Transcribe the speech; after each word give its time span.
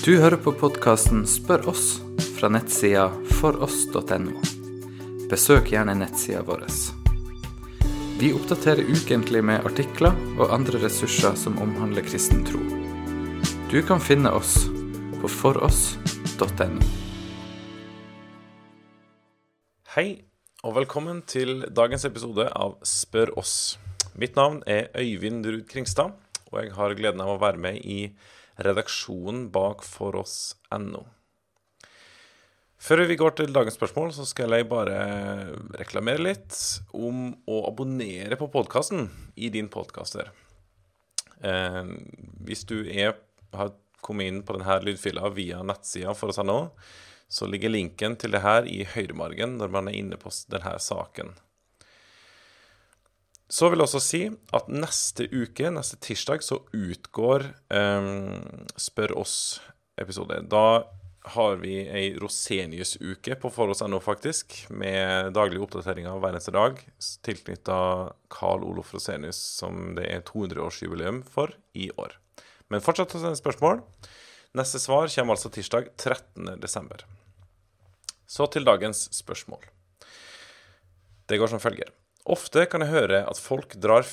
Du 0.00 0.14
hører 0.16 0.38
på 0.40 0.54
podkasten 0.56 1.26
Spør 1.28 1.66
oss 1.68 1.98
fra 2.38 2.48
nettsida 2.48 3.02
foross.no. 3.36 4.38
Besøk 5.28 5.68
gjerne 5.74 5.92
nettsida 6.00 6.40
vår. 6.46 6.62
Vi 8.16 8.30
oppdaterer 8.32 8.88
ukentlig 8.88 9.42
med 9.44 9.68
artikler 9.68 10.16
og 10.38 10.54
andre 10.56 10.80
ressurser 10.86 11.36
som 11.36 11.60
omhandler 11.60 12.08
kristen 12.08 12.40
tro. 12.48 12.62
Du 13.68 13.76
kan 13.84 14.00
finne 14.00 14.32
oss 14.32 14.54
på 15.20 15.28
foross.no. 15.28 16.88
Hei, 19.98 20.08
og 20.64 20.78
velkommen 20.80 21.20
til 21.28 21.66
dagens 21.68 22.08
episode 22.08 22.48
av 22.48 22.78
Spør 22.88 23.36
oss. 23.44 23.76
Mitt 24.16 24.40
navn 24.40 24.62
er 24.64 24.88
Øyvind 24.96 25.44
Ruud 25.44 25.68
Kringstad, 25.68 26.16
og 26.48 26.62
jeg 26.64 26.78
har 26.80 26.96
gleden 26.96 27.20
av 27.20 27.36
å 27.36 27.40
være 27.44 27.60
med 27.68 27.84
i 27.84 28.06
redaksjonen 28.64 29.48
bak 29.54 29.84
foross.no. 29.86 31.06
Før 32.80 33.02
vi 33.10 33.16
går 33.20 33.34
til 33.36 33.52
dagens 33.52 33.76
spørsmål, 33.76 34.14
så 34.16 34.24
skal 34.24 34.54
jeg 34.56 34.68
bare 34.70 35.00
reklamere 35.76 36.22
litt 36.30 36.56
om 36.96 37.34
å 37.44 37.58
abonnere 37.68 38.38
på 38.40 38.48
podkasten 38.52 39.10
i 39.36 39.50
din 39.52 39.68
podkaster. 39.72 40.30
Eh, 41.44 41.84
hvis 42.40 42.64
du 42.68 42.78
er, 42.88 43.18
har 43.52 43.74
kommet 44.00 44.30
inn 44.30 44.40
på 44.46 44.56
denne 44.56 44.78
lydfila 44.86 45.28
via 45.36 45.60
nettsida 45.60 46.14
nå, 46.48 46.58
så 47.30 47.46
ligger 47.46 47.76
linken 47.76 48.16
til 48.16 48.32
det 48.32 48.40
her 48.42 48.64
i 48.66 48.80
høyremargen 48.88 49.58
når 49.60 49.76
man 49.76 49.92
er 49.92 50.00
inne 50.00 50.16
på 50.18 50.32
denne 50.50 50.78
saken. 50.80 51.36
Så 53.50 53.66
vil 53.66 53.82
jeg 53.82 53.88
også 53.88 54.00
si 54.04 54.22
at 54.54 54.68
neste 54.70 55.26
uke, 55.32 55.72
neste 55.74 55.98
tirsdag, 55.98 56.44
så 56.46 56.60
utgår 56.70 57.48
um, 57.74 58.38
Spør 58.78 59.16
oss-episode. 59.18 60.38
Da 60.52 60.84
har 61.34 61.58
vi 61.60 61.74
ei 61.84 62.14
Rosenius-uke 62.16 63.34
på 63.42 63.50
forhånds.no, 63.52 63.98
faktisk, 64.00 64.54
med 64.70 65.34
daglige 65.36 65.66
oppdateringer 65.66 66.22
hver 66.22 66.32
eneste 66.32 66.54
dag 66.54 66.78
tilknytta 67.26 67.80
Carl 68.32 68.64
Olof 68.64 68.94
Rosenius, 68.94 69.40
som 69.60 69.96
det 69.98 70.06
er 70.08 70.24
200-årsjubileum 70.30 71.20
for 71.26 71.52
i 71.76 71.90
år. 72.00 72.16
Men 72.70 72.84
fortsatt 72.84 73.18
å 73.18 73.20
sende 73.20 73.40
spørsmål. 73.40 73.82
Neste 74.56 74.80
svar 74.82 75.10
kommer 75.12 75.36
altså 75.36 75.50
tirsdag 75.52 75.90
13.12. 75.98 77.02
Så 78.30 78.46
til 78.54 78.66
dagens 78.66 79.08
spørsmål. 79.14 79.66
Det 81.30 81.38
går 81.38 81.50
som 81.50 81.62
følger. 81.62 81.90
Ofte 82.28 82.66
kan 82.68 82.84
jeg 82.84 82.92
høre 82.92 83.22
at 83.24 83.38
folk 83.40 83.78
drar 83.80 84.04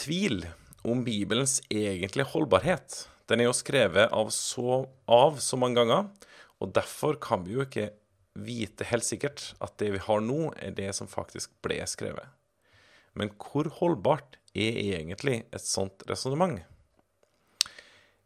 tvil 0.00 0.42
om 0.86 1.04
Bibelens 1.06 1.60
egentlige 1.70 2.26
holdbarhet. 2.32 3.04
Den 3.30 3.42
er 3.42 3.48
jo 3.48 3.54
skrevet 3.54 4.10
av 4.10 4.32
så, 4.34 4.86
av 5.06 5.38
så 5.42 5.58
mange 5.58 5.78
ganger, 5.78 6.08
og 6.58 6.72
derfor 6.74 7.18
kan 7.22 7.44
vi 7.46 7.54
jo 7.54 7.66
ikke 7.66 7.92
vite 8.36 8.86
helt 8.90 9.06
sikkert 9.06 9.52
at 9.62 9.76
det 9.80 9.92
vi 9.94 10.02
har 10.02 10.20
nå, 10.24 10.50
er 10.58 10.74
det 10.74 10.90
som 10.98 11.08
faktisk 11.10 11.54
ble 11.64 11.78
skrevet. 11.88 12.26
Men 13.16 13.30
hvor 13.38 13.70
holdbart 13.78 14.36
er 14.56 14.76
egentlig 14.98 15.44
et 15.54 15.64
sånt 15.64 16.02
resonnement? 16.10 16.58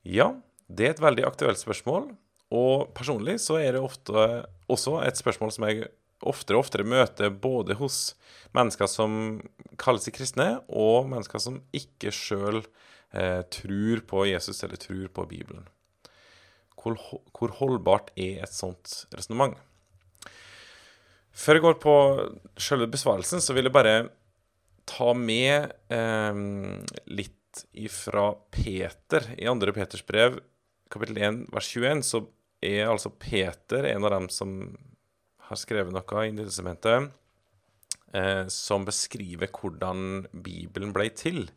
Ja, 0.02 0.32
det 0.66 0.86
er 0.86 0.96
et 0.96 1.04
veldig 1.04 1.28
aktuelt 1.28 1.60
spørsmål, 1.60 2.10
og 2.50 2.90
personlig 2.96 3.36
så 3.44 3.60
er 3.60 3.76
det 3.76 3.84
ofte 3.84 4.46
også 4.70 4.98
et 5.04 5.20
spørsmål 5.20 5.52
som 5.54 5.68
jeg 5.68 5.90
oftere 6.26 6.58
og 6.58 6.66
oftere 6.66 6.86
møter 6.86 7.32
både 7.32 7.76
hos 7.78 8.14
mennesker 8.56 8.88
som 8.90 9.40
kalles 9.80 10.06
seg 10.06 10.16
kristne, 10.18 10.48
og 10.68 11.08
mennesker 11.10 11.42
som 11.42 11.60
ikke 11.76 12.12
sjøl 12.14 12.62
eh, 13.14 13.42
tror 13.52 14.04
på 14.10 14.26
Jesus 14.28 14.62
eller 14.66 14.80
tror 14.80 15.08
på 15.14 15.26
Bibelen. 15.30 15.66
Hvor, 16.80 16.96
hvor 17.36 17.56
holdbart 17.58 18.12
er 18.16 18.44
et 18.44 18.56
sånt 18.56 19.04
resonnement? 19.14 19.56
Før 21.30 21.56
jeg 21.56 21.64
går 21.64 21.76
på 21.82 21.96
sjølve 22.60 22.90
besvarelsen, 22.90 23.42
så 23.42 23.54
vil 23.56 23.68
jeg 23.68 23.76
bare 23.76 23.96
ta 24.90 25.12
med 25.14 25.70
eh, 25.92 26.40
litt 27.12 27.64
ifra 27.78 28.32
Peter. 28.50 29.26
I 29.38 29.46
2. 29.46 29.74
Peters 29.76 30.04
brev, 30.06 30.40
kapittel 30.90 31.20
1, 31.22 31.42
vers 31.54 31.70
21, 31.70 32.04
så 32.06 32.24
er 32.60 32.90
altså 32.90 33.12
Peter 33.14 33.86
en 33.88 34.04
av 34.04 34.14
dem 34.16 34.28
som 34.32 34.56
har 35.50 35.58
skrevet 35.58 35.94
noe 35.94 36.26
i 36.26 36.32
Nytestamentet 36.34 37.10
eh, 38.14 38.46
som 38.46 38.86
beskriver 38.86 39.50
hvordan 39.50 40.28
Bibelen 40.30 40.94
ble 40.94 41.08
til. 41.10 41.48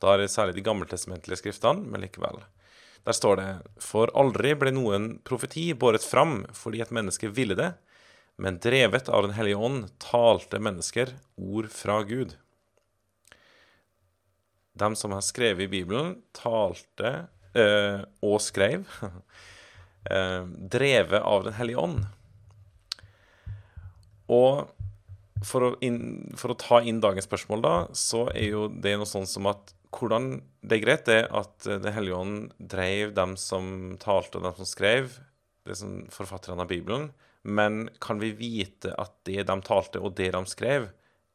Da 0.00 0.14
er 0.14 0.24
det 0.24 0.32
særlig 0.32 0.56
de 0.56 0.64
gammeltestamentlige 0.64 1.42
skriftene, 1.42 1.84
men 1.84 2.04
likevel. 2.04 2.40
Der 3.04 3.16
står 3.16 3.36
det 3.36 3.48
For 3.84 4.12
aldri 4.16 4.54
ble 4.56 4.72
noen 4.72 5.18
profeti 5.28 5.66
båret 5.76 6.04
fram 6.06 6.42
fordi 6.56 6.80
et 6.80 6.94
menneske 6.94 7.28
ville 7.36 7.56
det, 7.58 7.74
men 8.40 8.58
drevet 8.58 9.10
av 9.12 9.28
Den 9.28 9.36
hellige 9.36 9.60
ånd 9.60 9.84
talte 10.02 10.58
mennesker 10.58 11.12
ord 11.36 11.68
fra 11.70 12.00
Gud. 12.08 12.34
De 14.74 14.90
som 14.98 15.12
har 15.14 15.22
skrevet 15.22 15.68
i 15.68 15.70
Bibelen, 15.70 16.16
talte 16.34 17.28
øh, 17.54 18.00
og 18.26 18.40
skrev, 18.42 18.88
øh, 20.10 20.48
drevet 20.74 21.20
av 21.20 21.44
Den 21.44 21.54
hellige 21.60 21.78
ånd. 21.78 22.00
Og 24.32 24.64
for 25.44 25.66
å, 25.66 25.70
inn, 25.84 26.30
for 26.38 26.54
å, 26.54 26.58
ta 26.58 26.80
inn 26.80 27.02
dagens 27.04 27.26
spørsmål, 27.28 27.64
da, 27.64 27.74
så 27.96 28.26
er 28.32 28.48
jo 28.48 28.68
det 28.68 28.94
noe 28.96 29.08
sånn 29.08 29.28
som 29.28 29.50
at 29.50 29.74
hvordan 29.94 30.40
Det 30.58 30.74
er 30.74 30.82
greit 30.82 31.04
det 31.06 31.20
at 31.30 31.66
Den 31.68 31.92
hellige 31.94 32.16
ånd 32.18 32.54
drev 32.58 33.12
dem 33.14 33.36
som 33.38 33.94
talte, 34.02 34.40
og 34.40 34.48
dem 34.48 34.56
som 34.58 34.66
skrev, 34.66 35.20
det 35.68 35.76
som 35.78 36.00
forfatterne 36.10 36.64
av 36.64 36.72
Bibelen, 36.72 37.12
men 37.44 37.90
kan 38.00 38.18
vi 38.18 38.32
vite 38.34 38.94
at 38.98 39.12
det 39.28 39.44
de 39.46 39.56
talte, 39.62 40.00
og 40.00 40.16
det 40.18 40.30
de 40.34 40.42
skrev, 40.50 40.88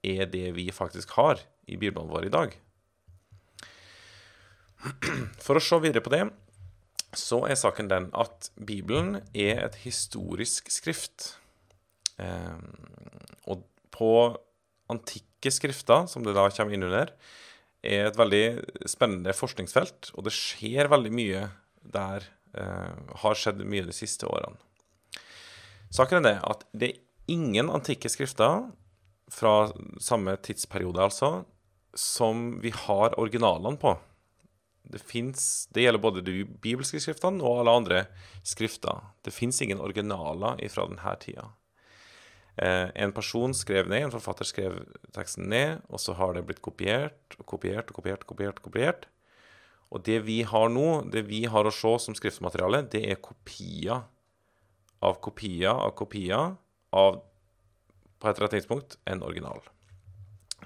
er 0.03 0.25
det 0.31 0.49
vi 0.57 0.69
faktisk 0.73 1.13
har 1.15 1.39
i 1.69 1.77
Bibelen 1.77 2.09
vår 2.09 2.27
i 2.27 2.33
dag? 2.33 2.55
For 5.45 5.59
å 5.59 5.63
se 5.63 5.79
videre 5.83 6.03
på 6.03 6.13
det, 6.13 6.25
så 7.17 7.43
er 7.49 7.57
saken 7.59 7.89
den 7.91 8.09
at 8.17 8.49
Bibelen 8.55 9.21
er 9.33 9.63
et 9.65 9.79
historisk 9.85 10.69
skrift. 10.73 11.35
Eh, 12.19 12.57
og 13.49 13.63
på 13.95 14.13
antikke 14.91 15.53
skrifter, 15.53 16.07
som 16.09 16.25
det 16.25 16.35
da 16.37 16.47
kommer 16.51 16.75
inn 16.75 16.87
under, 16.87 17.13
er 17.85 18.09
et 18.09 18.19
veldig 18.19 18.87
spennende 18.89 19.35
forskningsfelt. 19.35 20.11
Og 20.15 20.27
det 20.27 20.35
skjer 20.35 20.91
veldig 20.91 21.13
mye 21.15 21.45
der. 21.95 22.27
Eh, 22.57 23.13
har 23.21 23.37
skjedd 23.37 23.61
mye 23.61 23.85
de 23.85 23.93
siste 23.93 24.25
årene. 24.25 24.57
Saken 25.93 26.19
er 26.19 26.25
det 26.25 26.35
at 26.45 26.65
det 26.73 26.89
er 26.89 27.33
ingen 27.33 27.69
antikke 27.69 28.09
skrifter 28.09 28.67
fra 29.29 29.69
samme 30.01 30.35
tidsperiode, 30.41 31.01
altså, 31.01 31.43
som 31.93 32.59
vi 32.61 32.71
har 32.73 33.17
originalene 33.21 33.77
på. 33.77 33.93
Det, 34.89 35.01
finnes, 35.05 35.67
det 35.73 35.85
gjelder 35.85 36.01
både 36.01 36.25
de 36.25 36.41
bibelske 36.61 37.01
skriftene 37.01 37.43
og 37.45 37.61
alle 37.61 37.75
andre 37.81 38.01
skrifter. 38.41 39.03
Det 39.25 39.33
fins 39.33 39.61
ingen 39.61 39.81
originaler 39.81 40.61
fra 40.73 40.87
denne 40.89 41.15
tida. 41.21 41.45
Eh, 42.59 42.89
en 43.03 43.13
person 43.15 43.53
skrev 43.55 43.87
ned, 43.87 44.07
en 44.07 44.11
forfatter 44.11 44.47
skrev 44.47 44.81
teksten 45.15 45.47
ned, 45.51 45.79
og 45.87 46.01
så 46.03 46.15
har 46.19 46.35
det 46.35 46.43
blitt 46.47 46.61
kopiert 46.65 47.37
og 47.39 47.45
kopiert 47.47 47.91
og 47.91 48.01
kopiert. 48.01 48.25
kopiert, 48.27 48.61
kopiert. 48.61 49.07
Og 49.89 50.03
det 50.05 50.19
vi 50.25 50.41
har 50.43 50.69
nå, 50.69 51.09
det 51.09 51.23
vi 51.29 51.45
har 51.45 51.65
å 51.65 51.73
se 51.73 51.95
som 52.03 52.15
skriftmateriale, 52.17 52.83
det 52.91 53.05
er 53.09 53.23
kopier 53.23 54.03
av 55.01 55.19
kopier 55.23 55.71
av 55.71 55.95
kopier 55.95 56.55
av 56.91 57.21
på 58.19 58.27
et 58.27 58.35
eller 58.35 58.49
annet 58.49 58.57
tidspunkt 58.59 58.97
en 59.07 59.23
original. 59.23 59.61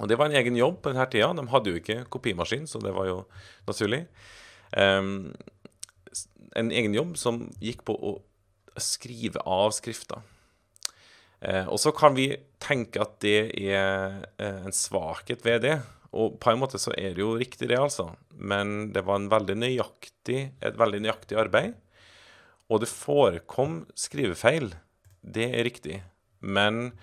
Og 0.01 0.09
det 0.09 0.17
var 0.17 0.25
en 0.25 0.37
egen 0.39 0.57
jobb 0.57 0.81
på 0.81 0.89
denne 0.89 1.05
tida. 1.05 1.29
De 1.37 1.45
hadde 1.51 1.69
jo 1.69 1.77
ikke 1.77 1.99
kopimaskin, 2.09 2.65
så 2.65 2.81
det 2.81 2.95
var 2.95 3.05
jo 3.05 3.19
naturlig. 3.67 4.07
Um, 4.73 5.35
en 6.57 6.71
egen 6.73 6.95
jobb 6.97 7.13
som 7.21 7.43
gikk 7.61 7.83
på 7.85 7.93
å 7.93 8.15
skrive 8.81 9.43
av 9.45 9.69
skrifter. 9.77 10.25
Eh, 11.43 11.67
og 11.67 11.79
så 11.81 11.91
kan 11.95 12.15
vi 12.15 12.29
tenke 12.63 13.01
at 13.03 13.17
det 13.23 13.51
er 13.59 14.23
eh, 14.39 14.63
en 14.63 14.75
svakhet 14.75 15.43
ved 15.45 15.65
det. 15.65 15.77
Og 16.13 16.37
på 16.39 16.51
en 16.51 16.61
måte 16.61 16.79
så 16.79 16.93
er 16.95 17.15
det 17.15 17.23
jo 17.23 17.33
riktig, 17.39 17.67
det, 17.71 17.79
altså. 17.79 18.11
Men 18.37 18.91
det 18.93 19.03
var 19.07 19.23
veldig 19.31 19.57
nøyaktig, 19.59 20.39
et 20.61 20.77
veldig 20.79 21.01
nøyaktig 21.03 21.39
arbeid. 21.41 21.73
Og 22.71 22.83
det 22.83 22.91
forekom 22.91 23.83
skrivefeil. 23.99 24.71
Det 25.21 25.49
er 25.49 25.67
riktig. 25.67 25.99
Men 26.39 26.93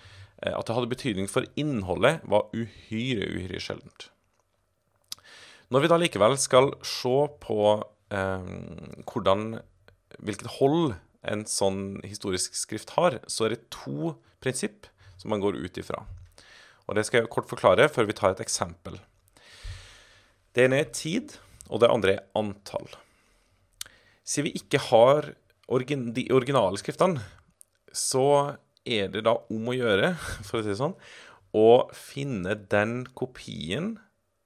eh, 0.41 0.55
at 0.55 0.65
det 0.65 0.77
hadde 0.77 0.93
betydning 0.93 1.29
for 1.29 1.45
innholdet, 1.59 2.23
var 2.23 2.49
uhyre, 2.55 3.29
uhyre 3.29 3.61
sjeldent. 3.61 4.09
Når 5.71 5.85
vi 5.85 5.91
da 5.91 6.01
likevel 6.01 6.35
skal 6.41 6.73
se 6.83 7.15
på 7.45 7.61
eh, 8.11 8.49
hvordan, 9.07 9.45
hvilket 10.19 10.57
hold 10.57 10.95
en 11.21 11.45
sånn 11.47 12.01
historisk 12.03 12.57
skrift 12.57 12.95
har, 12.97 13.19
så 13.29 13.45
er 13.45 13.55
det 13.55 13.69
to 13.73 14.15
prinsipp 14.41 14.89
som 15.21 15.31
man 15.33 15.43
går 15.43 15.59
ut 15.61 15.77
ifra. 15.77 16.03
Og 16.89 16.97
Det 16.97 17.05
skal 17.07 17.21
jeg 17.21 17.31
kort 17.31 17.49
forklare 17.49 17.87
før 17.89 18.09
vi 18.09 18.17
tar 18.17 18.33
et 18.33 18.43
eksempel. 18.43 18.97
Det 20.51 20.65
ene 20.65 20.81
er 20.81 20.91
tid, 20.91 21.37
og 21.69 21.79
det 21.79 21.91
andre 21.91 22.17
er 22.17 22.25
antall. 22.35 22.89
Siden 24.27 24.49
vi 24.49 24.57
ikke 24.59 24.81
har 24.89 25.31
de 25.79 26.25
originale 26.35 26.77
skriftene, 26.81 27.21
så 27.93 28.57
er 28.83 29.07
det 29.13 29.23
da 29.27 29.37
om 29.51 29.69
å 29.71 29.75
gjøre, 29.77 30.15
for 30.47 30.59
å 30.59 30.63
si 30.63 30.73
det 30.73 30.79
sånn, 30.81 30.97
å 31.55 31.87
finne 31.95 32.55
den 32.71 33.05
kopien 33.15 33.95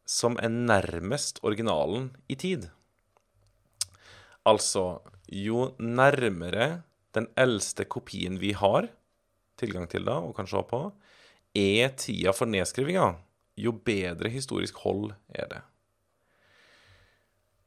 som 0.06 0.38
er 0.42 0.54
nærmest 0.54 1.42
originalen 1.46 2.12
i 2.30 2.38
tid. 2.38 2.70
Altså, 4.46 5.02
jo 5.26 5.72
nærmere 5.82 6.84
den 7.18 7.30
eldste 7.40 7.88
kopien 7.90 8.38
vi 8.42 8.54
har 8.58 8.92
tilgang 9.60 9.88
til 9.92 10.06
da, 10.08 10.20
og 10.22 10.36
kan 10.38 10.50
se 10.50 10.62
på, 10.70 10.82
er 11.56 11.94
tida 12.00 12.34
for 12.36 12.50
nedskrivinga, 12.52 13.14
jo 13.56 13.72
bedre 13.88 14.30
historisk 14.32 14.82
hold 14.84 15.14
er 15.32 15.50
det. 15.52 15.62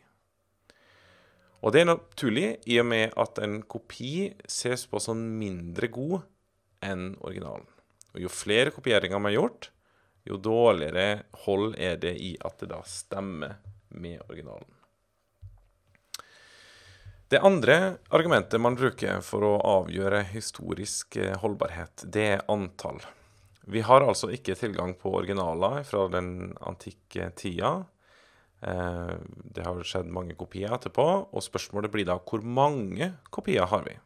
Og 1.64 1.72
det 1.72 1.80
er 1.82 1.94
naturlig 1.94 2.58
i 2.68 2.80
og 2.82 2.88
med 2.92 3.06
at 3.20 3.40
en 3.44 3.62
kopi 3.64 4.34
ses 4.52 4.88
på 4.88 5.00
som 5.04 5.18
mindre 5.40 5.88
god 5.92 6.22
enn 6.84 7.16
originalen. 7.24 7.73
Og 8.14 8.22
jo 8.26 8.30
flere 8.32 8.74
kopieringer 8.74 9.20
man 9.20 9.32
har 9.32 9.40
gjort, 9.42 9.70
jo 10.24 10.38
dårligere 10.40 11.24
hold 11.46 11.74
er 11.76 11.98
det 12.00 12.14
i 12.22 12.36
at 12.40 12.62
det 12.62 12.70
da 12.72 12.80
stemmer 12.88 13.58
med 13.94 14.22
originalen. 14.30 14.70
Det 17.34 17.42
andre 17.42 17.98
argumentet 18.14 18.62
man 18.62 18.78
bruker 18.78 19.24
for 19.26 19.46
å 19.48 19.54
avgjøre 19.66 20.22
historisk 20.36 21.18
eh, 21.18 21.34
holdbarhet, 21.42 22.04
det 22.06 22.26
er 22.36 22.44
antall. 22.52 23.00
Vi 23.66 23.82
har 23.82 24.06
altså 24.06 24.30
ikke 24.36 24.54
tilgang 24.60 24.94
på 25.00 25.16
originaler 25.18 25.82
fra 25.88 26.06
den 26.14 26.52
antikke 26.62 27.32
tida. 27.40 27.72
Eh, 28.62 29.16
det 29.56 29.66
har 29.66 29.82
skjedd 29.88 30.12
mange 30.14 30.38
kopier 30.38 30.76
etterpå, 30.76 31.08
og 31.34 31.46
spørsmålet 31.46 31.96
blir 31.96 32.06
da 32.06 32.20
hvor 32.22 32.46
mange 32.46 33.16
kopier 33.34 33.66
har 33.72 33.88
vi? 33.88 33.98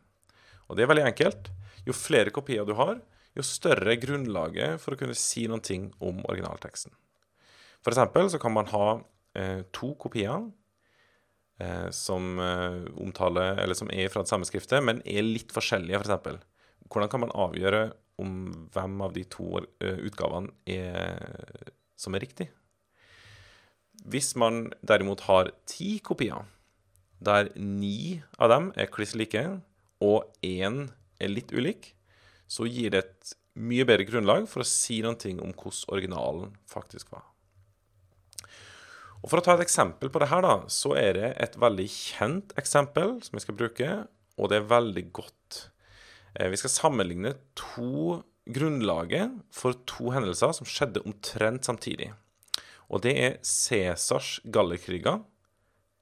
Og 0.70 0.78
det 0.78 0.86
er 0.86 0.94
veldig 0.94 1.08
enkelt. 1.10 1.52
Jo 1.84 1.96
flere 1.98 2.32
kopier 2.32 2.64
du 2.64 2.78
har, 2.80 3.02
jo 3.38 3.46
større 3.46 3.94
er 3.94 4.02
grunnlaget 4.02 4.82
for 4.82 4.96
å 4.96 5.00
kunne 5.00 5.18
si 5.18 5.46
noen 5.50 5.64
ting 5.64 5.92
om 6.04 6.24
originalteksten. 6.26 6.94
For 7.86 7.94
eksempel 7.94 8.32
så 8.34 8.40
kan 8.42 8.56
man 8.56 8.70
ha 8.74 8.88
eh, 9.38 9.62
to 9.76 9.94
kopier 10.02 10.50
eh, 11.62 11.88
som 11.94 12.42
eh, 12.42 12.84
omtaler, 12.98 13.62
eller 13.64 13.78
som 13.78 13.92
er 13.94 14.10
fra 14.12 14.26
det 14.26 14.34
samme 14.34 14.50
skriftet, 14.50 14.82
men 14.84 15.04
er 15.06 15.26
litt 15.26 15.54
forskjellige, 15.56 16.02
f.eks. 16.02 16.44
For 16.88 16.92
Hvordan 16.92 17.14
kan 17.14 17.26
man 17.26 17.36
avgjøre 17.38 17.86
om 18.22 18.68
hvem 18.74 19.02
av 19.06 19.14
de 19.16 19.24
to 19.30 19.48
uh, 19.62 19.98
utgavene 20.02 20.54
er, 20.70 21.70
som 22.00 22.16
er 22.18 22.24
riktig. 22.26 22.50
Hvis 24.08 24.34
man 24.40 24.72
derimot 24.86 25.26
har 25.28 25.52
ti 25.70 25.98
kopier, 26.06 26.48
der 27.20 27.50
ni 27.58 28.22
av 28.38 28.52
dem 28.54 28.72
er 28.78 28.90
kliss 28.94 29.16
like, 29.18 29.44
og 30.02 30.26
én 30.46 30.88
er 31.22 31.34
litt 31.34 31.54
ulik, 31.54 31.92
så 32.48 32.68
gir 32.70 32.94
det 32.94 33.04
et 33.04 33.34
mye 33.58 33.86
bedre 33.90 34.06
grunnlag 34.08 34.46
for 34.50 34.64
å 34.64 34.70
si 34.70 35.02
noen 35.04 35.18
ting 35.20 35.42
om 35.44 35.54
hvordan 35.54 35.96
originalen 35.96 36.54
faktisk 36.70 37.12
var. 37.16 37.26
Og 39.24 39.32
For 39.32 39.42
å 39.42 39.44
ta 39.44 39.56
et 39.58 39.66
eksempel 39.66 40.12
på 40.14 40.22
det 40.22 40.30
her, 40.30 40.46
da, 40.46 40.60
så 40.70 40.94
er 40.96 41.18
det 41.18 41.32
et 41.42 41.58
veldig 41.60 41.88
kjent 41.90 42.54
eksempel 42.60 43.18
som 43.26 43.36
jeg 43.36 43.48
skal 43.48 43.58
bruke, 43.58 43.90
og 44.38 44.52
det 44.52 44.60
er 44.60 44.70
veldig 44.70 45.04
godt 45.18 45.66
Eh, 46.40 46.50
vi 46.50 46.60
skal 46.60 46.74
sammenligne 46.74 47.34
to 47.58 48.22
grunnlaget 48.48 49.34
for 49.54 49.78
to 49.90 50.12
hendelser 50.16 50.54
som 50.56 50.70
skjedde 50.70 51.04
omtrent 51.08 51.68
samtidig. 51.68 52.12
Og 52.88 53.04
det 53.04 53.16
er 53.20 53.40
Cæsars 53.44 54.38
gallerkriger. 54.46 55.24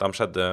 De 0.02 0.10
skjedde 0.14 0.48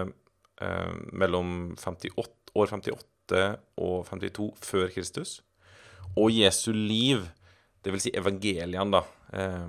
eh, 0.62 0.92
mellom 1.12 1.74
58, 1.76 2.54
år 2.54 2.70
58 2.70 3.42
og 3.80 4.06
52 4.08 4.52
før 4.62 4.88
Kristus. 4.94 5.40
Og 6.16 6.30
Jesu 6.34 6.72
liv, 6.72 7.24
dvs. 7.84 8.08
Si 8.08 8.14
evangeliene, 8.16 9.00
da. 9.00 9.04
Eh, 9.32 9.68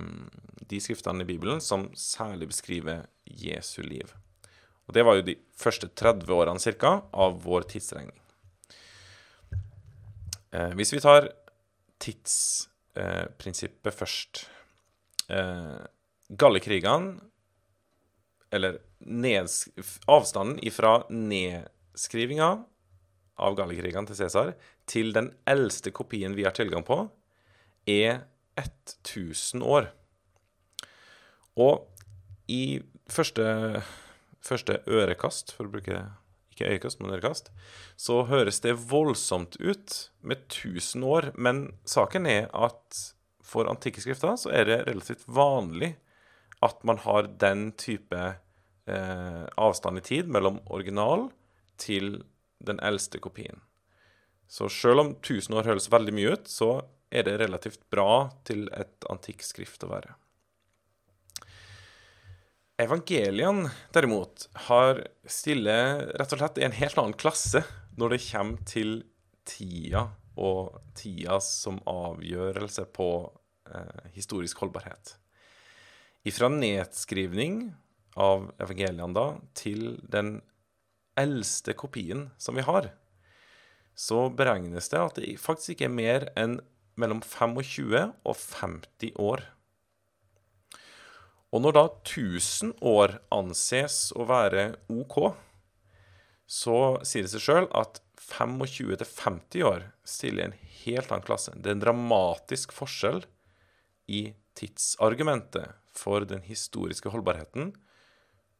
de 0.64 0.80
skriftene 0.80 1.22
i 1.24 1.28
Bibelen 1.28 1.60
som 1.60 1.90
særlig 1.98 2.48
beskriver 2.48 3.06
Jesu 3.24 3.82
liv. 3.82 4.14
Og 4.86 4.94
det 4.96 5.04
var 5.04 5.18
jo 5.18 5.26
de 5.26 5.36
første 5.56 5.88
30 5.88 6.32
årene 6.34 6.60
cirka 6.60 7.02
av 7.12 7.40
vår 7.44 7.62
tidsregning. 7.72 8.16
Eh, 10.54 10.72
hvis 10.78 10.92
vi 10.94 11.02
tar 11.02 11.28
tidsprinsippet 12.04 13.92
eh, 13.92 13.98
først 13.98 14.44
eh, 15.32 15.80
Gallekrigene, 16.28 17.20
eller 18.54 18.78
avstanden 20.06 20.60
ifra 20.62 21.02
nedskrivinga 21.10 22.64
av 23.40 23.56
gallekrigene 23.58 24.08
til 24.08 24.18
Cæsar 24.18 24.52
til 24.90 25.12
den 25.16 25.32
eldste 25.50 25.92
kopien 25.94 26.36
vi 26.36 26.46
har 26.46 26.54
tilgang 26.56 26.84
på, 26.86 27.04
er 27.86 28.24
1000 28.60 29.64
år. 29.66 29.90
Og 31.60 31.86
i 32.50 32.82
første, 33.10 33.82
første 34.44 34.80
ørekast, 34.86 35.54
for 35.54 35.66
å 35.66 35.74
bruke 35.74 36.04
ikke 36.54 36.70
øyekast, 36.70 37.00
men 37.02 37.14
ørekast, 37.16 37.50
så 37.98 38.22
høres 38.30 38.60
det 38.62 38.76
voldsomt 38.90 39.58
ut 39.58 39.96
med 40.22 40.46
1000 40.46 41.04
år. 41.04 41.32
Men 41.34 41.66
saken 41.88 42.28
er 42.30 42.46
at 42.54 43.00
for 43.44 43.68
antikke 43.70 44.02
skrifter 44.02 44.38
så 44.40 44.52
er 44.54 44.68
det 44.68 44.84
relativt 44.88 45.26
vanlig 45.26 45.94
at 46.64 46.80
man 46.86 47.00
har 47.02 47.28
den 47.42 47.72
type 47.76 48.20
eh, 48.86 49.44
avstand 49.60 50.00
i 50.00 50.04
tid 50.06 50.30
mellom 50.32 50.62
original 50.72 51.28
til 51.80 52.22
den 52.66 52.80
eldste 52.84 53.20
kopien. 53.22 53.62
Så 54.48 54.68
selv 54.68 55.00
om 55.00 55.14
1000 55.16 55.56
år 55.56 55.70
høres 55.70 55.90
veldig 55.92 56.14
mye 56.14 56.34
ut, 56.36 56.50
så 56.50 56.84
er 57.14 57.26
det 57.26 57.38
relativt 57.40 57.82
bra 57.92 58.28
til 58.46 58.66
et 58.74 59.06
antikk 59.10 59.44
skrift 59.46 59.86
å 59.86 59.92
være. 59.92 60.14
Evangeliene, 62.82 63.70
derimot, 63.94 64.48
har 64.66 65.04
stille 65.30 65.74
rett 66.18 66.32
og 66.34 66.40
slett 66.40 66.58
i 66.58 66.64
en 66.66 66.74
helt 66.74 66.98
annen 66.98 67.14
klasse 67.14 67.62
når 67.94 68.16
det 68.16 68.24
kommer 68.26 68.64
til 68.66 68.96
tida 69.46 70.08
og 70.34 70.80
tida 70.98 71.38
som 71.44 71.78
avgjørelse 71.86 72.88
på 72.96 73.08
eh, 73.70 74.10
historisk 74.16 74.64
holdbarhet. 74.64 75.14
Ifra 76.26 76.48
nedskrivning 76.50 77.68
av 78.18 78.48
evangeliene 78.58 79.14
da, 79.14 79.26
til 79.54 80.00
den 80.10 80.40
eldste 81.20 81.74
kopien 81.78 82.28
som 82.38 82.58
vi 82.58 82.64
har, 82.66 82.90
så 83.94 84.26
beregnes 84.34 84.90
det 84.90 85.00
at 85.00 85.18
det 85.20 85.34
faktisk 85.40 85.76
ikke 85.76 85.88
er 85.90 85.98
mer 85.98 86.28
enn 86.38 86.58
mellom 86.98 87.20
25 87.22 87.94
og 88.24 88.34
50 88.38 89.18
år 89.22 89.44
og 91.54 91.62
når 91.62 91.76
da 91.76 91.84
1000 91.86 92.72
år 92.82 93.18
anses 93.34 94.08
å 94.18 94.26
være 94.26 94.72
OK, 94.90 95.20
så 96.50 96.78
sier 97.06 97.26
det 97.26 97.30
seg 97.30 97.44
sjøl 97.44 97.68
at 97.78 98.00
25-50 98.24 99.62
år 99.68 99.84
stiller 100.08 100.48
en 100.48 100.56
helt 100.82 101.12
annen 101.12 101.26
klasse. 101.26 101.54
Det 101.54 101.70
er 101.70 101.76
en 101.76 101.84
dramatisk 101.84 102.74
forskjell 102.74 103.22
i 104.10 104.26
tidsargumentet 104.58 105.78
for 105.94 106.26
den 106.26 106.42
historiske 106.48 107.12
holdbarheten 107.14 107.70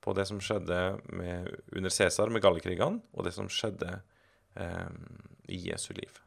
på 0.04 0.12
det 0.16 0.26
som 0.28 0.42
skjedde 0.42 0.80
med, 1.16 1.48
under 1.72 1.92
Cæsar 1.92 2.32
med 2.32 2.44
gallekrigene, 2.44 3.00
og 3.16 3.24
det 3.26 3.32
som 3.36 3.48
skjedde 3.48 3.96
eh, 4.60 4.92
i 5.48 5.62
Jesu 5.70 5.94
liv. 5.96 6.20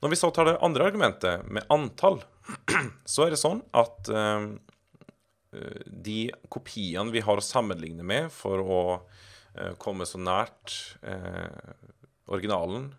Når 0.00 0.14
vi 0.14 0.16
så 0.16 0.30
tar 0.32 0.48
det 0.48 0.58
andre 0.64 0.86
argumentet, 0.88 1.44
med 1.52 1.68
antall, 1.68 2.22
så 3.04 3.26
er 3.26 3.34
det 3.34 3.42
sånn 3.42 3.60
at 3.76 4.08
eh, 4.08 4.48
Eh, 5.52 5.82
de 5.86 6.30
kopiene 6.48 7.10
vi 7.10 7.22
har 7.26 7.40
å 7.40 7.44
sammenligne 7.44 8.06
med 8.06 8.30
for 8.34 8.62
å 8.62 8.82
eh, 9.56 9.74
komme 9.82 10.06
så 10.06 10.20
nært 10.22 10.76
eh, 11.02 11.74
originalen 12.30 12.92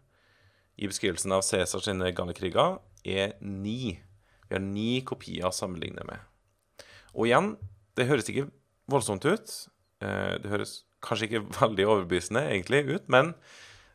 i 0.75 0.89
beskrivelsen 0.91 1.31
av 1.35 1.45
Cæsars 1.47 1.87
gallekriger, 2.17 2.79
er 3.05 3.37
ni. 3.39 3.99
Vi 4.47 4.55
har 4.55 4.63
ni 4.63 5.01
kopier 5.07 5.47
å 5.47 5.55
sammenligne 5.55 6.03
med. 6.07 6.19
Og 7.13 7.29
igjen, 7.29 7.53
det 7.95 8.07
høres 8.09 8.27
ikke 8.31 8.49
voldsomt 8.91 9.25
ut. 9.27 9.53
Eh, 10.03 10.35
det 10.43 10.51
høres 10.51 10.81
kanskje 11.05 11.29
ikke 11.29 11.45
veldig 11.61 11.87
overbevisende 11.87 12.45
egentlig 12.49 12.85
ut, 12.91 13.07
men 13.11 13.33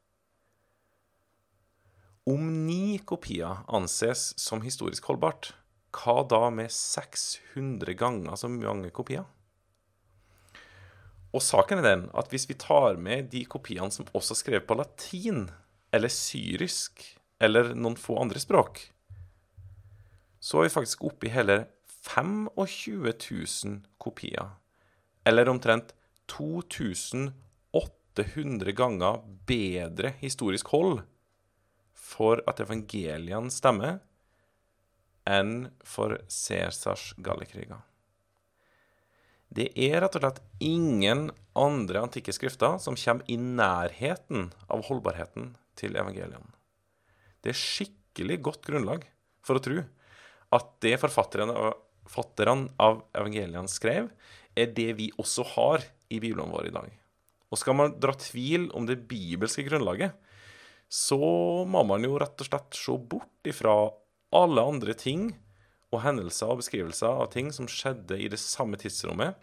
Om 2.26 2.66
ni 2.66 2.98
kopier 3.06 3.62
anses 3.68 4.34
som 4.42 4.62
historisk 4.64 5.06
holdbart, 5.12 5.54
hva 5.96 6.24
da 6.28 6.50
med 6.52 6.72
600 6.72 7.96
ganger 7.98 8.36
så 8.40 8.50
mange 8.52 8.92
kopier? 8.96 9.26
Og 11.36 11.44
saken 11.44 11.82
er 11.82 11.88
den 11.88 12.04
at 12.16 12.30
hvis 12.32 12.48
vi 12.50 12.56
tar 12.60 12.98
med 13.02 13.30
de 13.34 13.46
kopiene 13.50 13.92
som 13.92 14.08
også 14.16 14.34
er 14.36 14.40
skrevet 14.40 14.68
på 14.68 14.78
latin, 14.80 15.50
eller 15.96 16.10
syrisk, 16.12 17.04
eller 17.40 17.74
noen 17.76 17.98
få 18.00 18.22
andre 18.22 18.40
språk, 18.40 18.92
så 20.40 20.58
er 20.60 20.64
vi 20.68 20.76
faktisk 20.76 21.04
oppe 21.08 21.28
i 21.28 21.34
hele 21.34 21.66
25 22.06 23.04
000 23.04 23.16
kopier. 24.02 24.50
Eller 25.26 25.50
omtrent 25.50 25.94
2800 26.32 28.72
ganger 28.78 29.22
bedre 29.50 30.14
historisk 30.22 30.68
hold 30.76 30.98
for 31.96 32.42
at 32.48 32.60
evangeliene 32.64 33.52
stemmer, 33.52 34.00
enn 35.26 35.70
for 35.86 36.18
Cæsars 36.32 37.14
gallekriger. 37.26 37.82
Det 39.56 39.70
er 39.78 40.02
rett 40.04 40.18
og 40.18 40.24
slett 40.24 40.42
ingen 40.64 41.30
andre 41.56 42.02
antikke 42.04 42.34
skrifter 42.36 42.80
som 42.82 42.98
kommer 43.00 43.28
i 43.32 43.38
nærheten 43.40 44.50
av 44.72 44.84
holdbarheten 44.90 45.54
til 45.80 45.96
evangeliene. 45.96 46.52
Det 47.42 47.54
er 47.54 47.60
skikkelig 47.60 48.40
godt 48.44 48.66
grunnlag 48.68 49.06
for 49.46 49.60
å 49.60 49.64
tro 49.64 49.84
at 50.56 50.70
det 50.84 50.96
forfatterne, 51.02 51.54
forfatterne 52.10 52.72
av 52.82 53.04
evangeliene 53.16 53.72
skrev, 53.72 54.10
er 54.56 54.72
det 54.76 54.92
vi 55.00 55.10
også 55.20 55.46
har 55.56 55.84
i 56.10 56.20
Bibelen 56.20 56.52
vår 56.54 56.70
i 56.70 56.76
dag. 56.76 56.92
Og 57.52 57.60
skal 57.60 57.78
man 57.78 57.96
dra 58.02 58.16
tvil 58.18 58.70
om 58.76 58.88
det 58.88 59.04
bibelske 59.10 59.66
grunnlaget, 59.68 60.16
så 60.92 61.18
må 61.68 61.82
man 61.88 62.04
jo 62.06 62.18
rett 62.22 62.42
og 62.42 62.50
slett 62.50 62.78
se 62.78 62.96
bort 63.12 63.50
ifra 63.50 63.76
alle 64.36 64.64
andre 64.64 64.96
ting 64.98 65.30
og 65.94 66.02
hendelser 66.04 66.52
og 66.52 66.62
beskrivelser 66.62 67.24
av 67.24 67.32
ting 67.34 67.52
som 67.56 67.70
skjedde 67.72 68.18
i 68.20 68.30
det 68.32 68.40
samme 68.42 68.80
tidsrommet, 68.82 69.36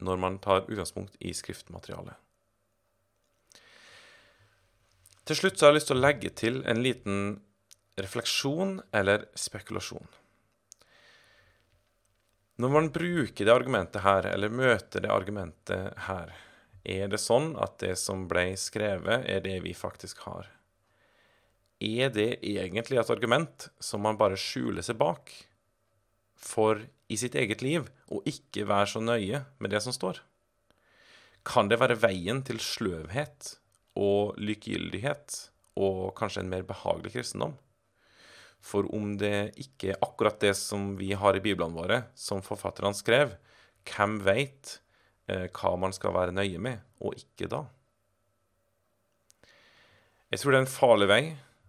når 0.00 0.20
man 0.20 0.38
tar 0.42 0.64
utgangspunkt 0.66 1.16
i 1.20 1.32
skriftmaterialet. 1.36 2.16
Til 5.28 5.38
slutt 5.38 5.58
så 5.58 5.66
har 5.66 5.74
jeg 5.74 5.80
lyst 5.80 5.90
til 5.90 5.98
å 5.98 6.04
legge 6.04 6.30
til 6.34 6.62
en 6.66 6.80
liten 6.82 7.18
refleksjon 8.00 8.78
eller 8.96 9.28
spekulasjon. 9.38 10.08
Når 12.60 12.72
man 12.74 12.90
bruker 12.92 13.46
det 13.46 13.52
argumentet 13.54 14.02
her, 14.04 14.26
eller 14.28 14.52
møter 14.52 15.04
det 15.04 15.12
argumentet 15.12 16.00
her, 16.08 16.32
er 16.84 17.12
det 17.12 17.20
sånn 17.20 17.54
at 17.60 17.78
det 17.80 17.94
som 18.00 18.26
ble 18.28 18.50
skrevet, 18.60 19.24
er 19.28 19.44
det 19.44 19.60
vi 19.64 19.72
faktisk 19.76 20.24
har? 20.26 20.48
Er 21.80 22.10
det 22.12 22.42
egentlig 22.44 22.98
et 23.00 23.10
argument 23.12 23.70
som 23.80 24.02
man 24.04 24.18
bare 24.20 24.36
skjuler 24.36 24.84
seg 24.84 24.98
bak 25.00 25.32
for 26.36 26.82
i 27.08 27.16
sitt 27.16 27.36
eget 27.40 27.64
liv 27.64 27.88
å 28.12 28.20
ikke 28.28 28.66
være 28.68 28.90
så 28.92 29.00
nøye 29.00 29.40
med 29.56 29.72
det 29.72 29.80
som 29.84 29.96
står? 29.96 30.20
Kan 31.46 31.72
det 31.72 31.80
være 31.80 31.96
veien 32.02 32.44
til 32.44 32.60
sløvhet 32.60 33.54
og 33.96 34.36
likegyldighet 34.36 35.38
og 35.80 36.12
kanskje 36.20 36.44
en 36.44 36.52
mer 36.52 36.68
behagelig 36.68 37.14
kristendom? 37.16 37.56
For 38.60 38.84
om 38.92 39.14
det 39.16 39.56
ikke 39.56 39.94
er 39.94 40.02
akkurat 40.04 40.36
det 40.44 40.52
som 40.60 40.92
vi 41.00 41.14
har 41.16 41.36
i 41.36 41.40
biblene 41.40 41.72
våre, 41.72 42.02
som 42.12 42.44
forfatterne 42.44 42.92
skrev, 42.92 43.38
hvem 43.88 44.18
veit 44.20 44.76
eh, 45.32 45.48
hva 45.48 45.78
man 45.80 45.96
skal 45.96 46.12
være 46.12 46.36
nøye 46.36 46.60
med, 46.60 46.84
og 47.00 47.16
ikke 47.16 47.48
da? 47.48 47.64
Jeg 50.28 50.42
tror 50.42 50.52
det 50.52 50.58
er 50.60 50.66
en 50.68 50.74
farlig 50.76 51.08
vei 51.08 51.22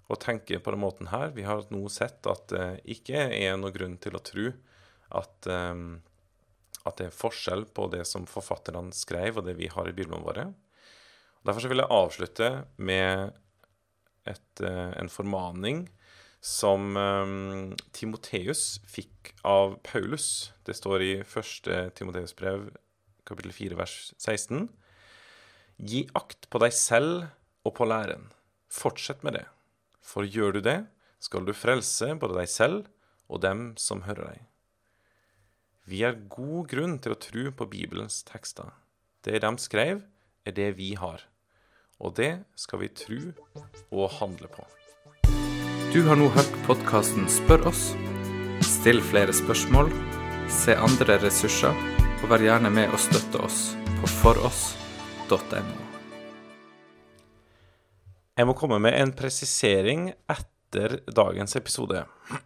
å 0.10 0.18
tenke 0.20 0.60
på 0.60 0.74
den 0.74 0.82
måten 0.84 1.12
her. 1.12 1.32
Vi 1.36 1.46
har 1.48 1.64
nå 1.74 1.84
sett 1.92 2.28
at 2.30 2.48
det 2.52 2.82
ikke 2.90 3.28
er 3.36 3.58
noen 3.60 3.76
grunn 3.76 3.98
til 4.02 4.18
å 4.18 4.24
tro 4.26 4.50
at, 5.12 5.48
um, 5.48 6.02
at 6.84 6.98
det 7.00 7.10
er 7.10 7.16
forskjell 7.16 7.68
på 7.76 7.88
det 7.94 8.04
som 8.10 8.28
forfatterne 8.30 8.96
skrev, 8.96 9.40
og 9.40 9.48
det 9.48 9.58
vi 9.60 9.70
har 9.72 9.90
i 9.90 9.96
bildene 9.96 10.24
våre. 10.26 10.50
Derfor 11.48 11.72
vil 11.72 11.82
jeg 11.82 11.96
avslutte 11.96 12.52
med 12.78 13.34
et, 14.30 14.64
uh, 14.64 14.92
en 15.00 15.12
formaning 15.12 15.86
som 16.42 16.98
um, 16.98 17.74
Timoteus 17.94 18.82
fikk 18.90 19.34
av 19.46 19.78
Paulus. 19.86 20.52
Det 20.66 20.76
står 20.78 21.06
i 21.06 21.14
1. 21.22 21.72
Timoteus 21.98 22.34
brev, 22.38 22.72
kapittel 23.30 23.54
4, 23.54 23.78
vers 23.78 23.98
16. 24.18 24.66
Gi 25.82 26.06
akt 26.18 26.50
på 26.50 26.62
deg 26.62 26.74
selv 26.76 27.28
og 27.66 27.76
på 27.78 27.88
læren. 27.90 28.30
Fortsett 28.72 29.22
med 29.26 29.38
det. 29.38 29.46
For 30.02 30.26
gjør 30.26 30.58
du 30.58 30.62
det, 30.66 30.80
skal 31.22 31.46
du 31.46 31.54
frelse 31.54 32.16
både 32.20 32.40
deg 32.42 32.50
selv 32.50 32.88
og 33.32 33.44
dem 33.46 33.72
som 33.80 34.04
hører 34.08 34.34
deg. 34.34 34.48
Vi 35.90 36.04
har 36.06 36.20
god 36.30 36.70
grunn 36.72 36.98
til 37.02 37.16
å 37.16 37.20
tro 37.20 37.48
på 37.58 37.68
Bibelens 37.70 38.22
tekster. 38.28 38.70
Det 39.26 39.42
de 39.42 39.52
skrev, 39.62 40.04
er 40.46 40.56
det 40.58 40.72
vi 40.78 40.94
har. 40.98 41.26
Og 42.02 42.16
det 42.18 42.42
skal 42.58 42.82
vi 42.82 42.90
tro 42.98 43.20
og 43.92 44.14
handle 44.18 44.50
på. 44.50 44.66
Du 45.92 46.02
har 46.08 46.18
nå 46.18 46.30
hørt 46.32 46.58
podkasten 46.66 47.28
Spør 47.30 47.68
oss. 47.74 47.92
Still 48.66 49.04
flere 49.04 49.36
spørsmål, 49.36 49.92
se 50.50 50.78
andre 50.78 51.20
ressurser, 51.22 51.76
og 52.22 52.28
vær 52.32 52.48
gjerne 52.48 52.72
med 52.74 52.94
å 52.94 53.02
støtte 53.02 53.44
oss 53.44 53.72
på 54.00 54.16
foross.no. 54.22 55.91
Jeg 58.42 58.48
må 58.50 58.56
komme 58.58 58.80
med 58.82 58.96
en 58.98 59.12
presisering 59.14 60.08
etter 60.32 60.96
dagens 61.14 61.54
episode. 61.60 62.00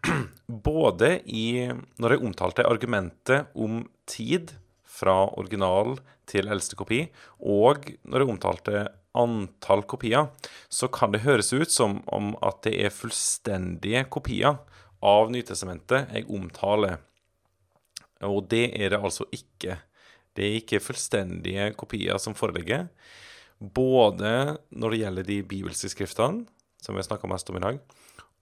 Både 0.68 1.22
i 1.24 1.70
når 2.02 2.16
jeg 2.18 2.24
omtalte 2.28 2.66
argumentet 2.68 3.54
om 3.56 3.78
tid 4.04 4.52
fra 4.84 5.14
original 5.40 5.96
til 6.28 6.52
eldste 6.52 6.75
kopi, 6.75 7.06
og 7.40 7.88
når 8.04 8.25
jeg 8.25 8.34
omtalte 8.34 8.84
antall 9.16 9.86
kopier, 9.88 10.34
så 10.68 10.92
kan 10.92 11.16
det 11.16 11.24
høres 11.24 11.54
ut 11.56 11.72
som 11.72 12.02
om 12.12 12.34
at 12.44 12.60
det 12.68 12.75
er 12.84 12.92
fullstendige 12.92 14.04
kopier 14.12 14.60
av 15.00 15.32
Nytestamentet 15.32 16.12
jeg 16.12 16.28
omtaler. 16.28 17.00
Og 18.28 18.50
det 18.52 18.66
er 18.75 18.92
det 18.92 19.00
altså 19.00 19.30
ikke. 19.32 19.80
Det 20.36 20.44
er 20.44 20.60
ikke 20.60 20.84
fullstendige 20.84 21.72
kopier 21.80 22.20
som 22.20 22.36
foreligger. 22.36 22.90
Både 23.60 24.58
når 24.76 24.92
det 24.92 25.00
gjelder 25.02 25.28
de 25.30 25.40
bibelske 25.48 25.92
skriftene, 25.92 26.46
som 26.82 26.96
vi 26.96 27.02
har 27.02 27.08
snakka 27.08 27.30
mest 27.32 27.50
om 27.50 27.60
i 27.60 27.64
dag, 27.64 27.80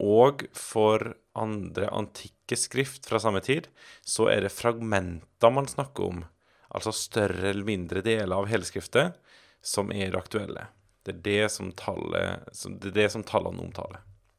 og 0.03 0.45
for 0.57 1.13
andre 1.37 1.89
antikke 1.93 2.57
skrift 2.59 3.05
fra 3.07 3.21
samme 3.21 3.43
tid, 3.45 3.69
så 4.01 4.27
er 4.33 4.43
det 4.43 4.53
fragmenter 4.53 5.53
man 5.53 5.69
snakker 5.69 6.09
om. 6.09 6.23
Altså 6.73 6.91
større 6.97 7.51
eller 7.51 7.67
mindre 7.67 8.01
deler 8.05 8.35
av 8.35 8.49
helskriftet, 8.49 9.19
som 9.63 9.93
er 9.93 10.17
aktuelle. 10.17 10.67
Det 11.05 11.13
er 11.13 11.21
det 11.27 11.43
det 12.79 12.89
er 12.89 12.97
det 12.97 13.09
som 13.13 13.23
tallene 13.27 13.63
omtaler. 13.63 14.01